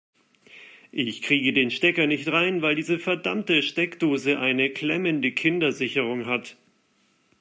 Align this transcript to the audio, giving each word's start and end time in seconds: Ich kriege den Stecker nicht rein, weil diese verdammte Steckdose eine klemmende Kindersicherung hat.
Ich 0.91 1.21
kriege 1.21 1.53
den 1.53 1.69
Stecker 1.69 2.07
nicht 2.07 2.27
rein, 2.29 2.63
weil 2.63 2.73
diese 2.73 2.97
verdammte 2.97 3.61
Steckdose 3.61 4.39
eine 4.39 4.71
klemmende 4.71 5.31
Kindersicherung 5.31 6.25
hat. 6.25 6.57